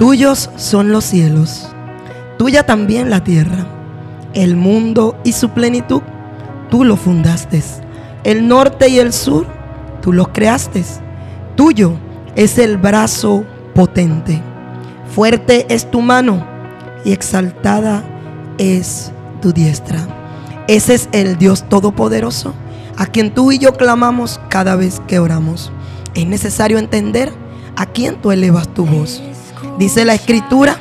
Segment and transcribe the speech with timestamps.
[0.00, 1.68] Tuyos son los cielos,
[2.38, 3.66] tuya también la tierra,
[4.32, 6.00] el mundo y su plenitud,
[6.70, 7.62] tú lo fundaste.
[8.24, 9.46] El norte y el sur,
[10.00, 10.82] tú los creaste.
[11.54, 11.98] Tuyo
[12.34, 13.44] es el brazo
[13.74, 14.40] potente.
[15.14, 16.46] Fuerte es tu mano
[17.04, 18.02] y exaltada
[18.56, 19.12] es
[19.42, 19.98] tu diestra.
[20.66, 22.54] Ese es el Dios Todopoderoso
[22.96, 25.70] a quien tú y yo clamamos cada vez que oramos.
[26.14, 27.30] Es necesario entender
[27.76, 29.22] a quién tú elevas tu voz.
[29.78, 30.76] Dice la escritura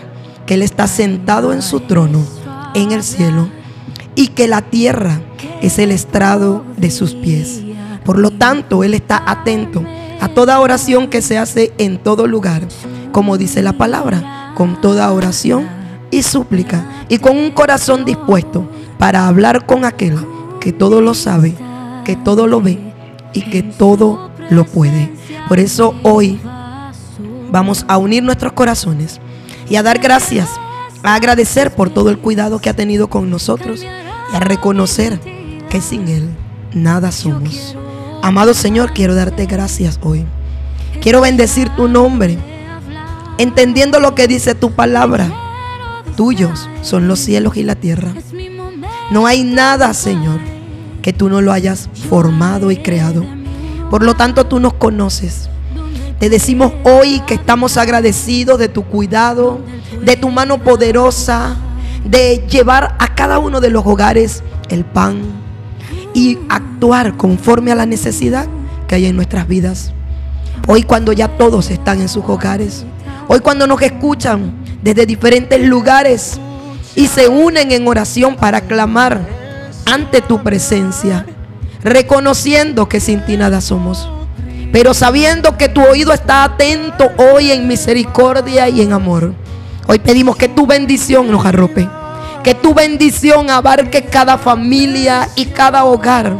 [0.45, 2.25] que Él está sentado en su trono
[2.73, 3.49] en el cielo
[4.15, 5.21] y que la tierra
[5.61, 7.61] es el estrado de sus pies.
[8.03, 9.83] Por lo tanto, Él está atento
[10.19, 12.67] a toda oración que se hace en todo lugar,
[13.11, 15.67] como dice la palabra, con toda oración
[16.11, 18.67] y súplica y con un corazón dispuesto
[18.97, 20.17] para hablar con aquel
[20.59, 21.55] que todo lo sabe,
[22.03, 22.79] que todo lo ve
[23.33, 25.13] y que todo lo puede.
[25.47, 26.39] Por eso hoy
[27.51, 29.19] vamos a unir nuestros corazones
[29.69, 30.49] y a dar gracias,
[31.03, 35.19] a agradecer por todo el cuidado que ha tenido con nosotros y a reconocer
[35.69, 36.29] que sin Él
[36.73, 37.75] nada somos.
[38.21, 40.25] Amado Señor, quiero darte gracias hoy.
[41.01, 42.37] Quiero bendecir tu nombre,
[43.37, 45.31] entendiendo lo que dice tu palabra.
[46.17, 48.13] Tuyos son los cielos y la tierra.
[49.11, 50.39] No hay nada, Señor,
[51.01, 53.25] que tú no lo hayas formado y creado.
[53.89, 55.49] Por lo tanto, tú nos conoces.
[56.19, 59.61] Te decimos hoy que estamos agradecidos de tu cuidado,
[60.03, 61.55] de tu mano poderosa,
[62.03, 65.21] de llevar a cada uno de los hogares el pan
[66.13, 68.47] y actuar conforme a la necesidad
[68.85, 69.93] que hay en nuestras vidas.
[70.67, 72.83] Hoy cuando ya todos están en sus hogares,
[73.29, 76.37] hoy cuando nos escuchan desde diferentes lugares
[76.95, 79.25] y se unen en oración para clamar
[79.85, 81.25] ante tu presencia,
[81.81, 84.09] reconociendo que sin ti nada somos,
[84.71, 89.33] pero sabiendo que tu oído está atento hoy en misericordia y en amor.
[89.87, 91.87] Hoy pedimos que tu bendición nos arrope
[92.43, 96.37] que tu bendición abarque cada familia y cada hogar.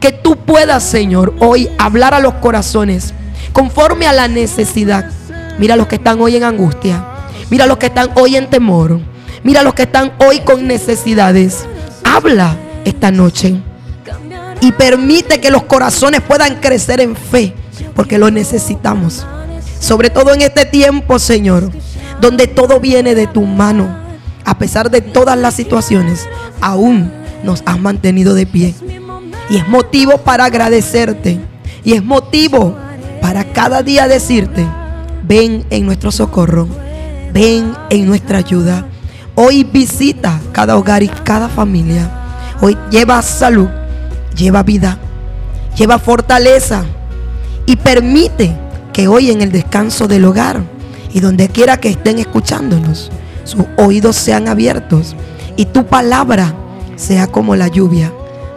[0.00, 3.14] Que tú puedas, Señor, hoy hablar a los corazones
[3.52, 5.10] conforme a la necesidad.
[5.58, 7.04] Mira los que están hoy en angustia.
[7.50, 9.00] Mira los que están hoy en temor.
[9.42, 11.66] Mira los que están hoy con necesidades.
[12.04, 13.60] Habla esta noche.
[14.64, 17.54] Y permite que los corazones puedan crecer en fe.
[17.94, 19.26] Porque lo necesitamos.
[19.78, 21.70] Sobre todo en este tiempo, Señor.
[22.20, 24.04] Donde todo viene de tu mano
[24.44, 26.28] a pesar de todas las situaciones,
[26.60, 27.10] aún
[27.42, 28.74] nos has mantenido de pie.
[29.48, 31.40] Y es motivo para agradecerte.
[31.82, 32.76] Y es motivo
[33.20, 34.66] para cada día decirte,
[35.22, 36.68] ven en nuestro socorro,
[37.32, 38.86] ven en nuestra ayuda.
[39.34, 42.10] Hoy visita cada hogar y cada familia.
[42.60, 43.68] Hoy lleva salud,
[44.36, 44.98] lleva vida,
[45.76, 46.84] lleva fortaleza
[47.66, 48.56] y permite
[48.92, 50.62] que hoy en el descanso del hogar
[51.12, 53.10] y donde quiera que estén escuchándonos,
[53.44, 55.14] sus oídos sean abiertos
[55.56, 56.54] y tu palabra
[56.96, 58.12] sea como la lluvia,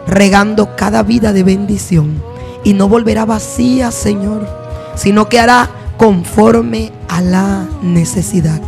[0.06, 2.22] regando cada vida de bendición.
[2.64, 4.48] Y no volverá vacía, Señor,
[4.96, 8.60] sino que hará conforme a la necesidad.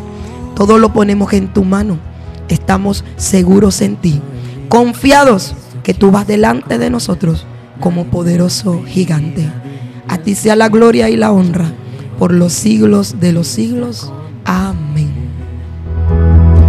[0.55, 1.99] Todo lo ponemos en tu mano.
[2.49, 4.21] Estamos seguros en ti,
[4.69, 7.47] confiados que tú vas delante de nosotros
[7.81, 9.51] como poderoso gigante.
[10.09, 11.73] A ti sea la gloria y la honra
[12.19, 14.13] por los siglos de los siglos.
[14.45, 14.90] Amén.